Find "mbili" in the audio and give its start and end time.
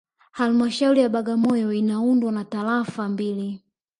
3.09-3.61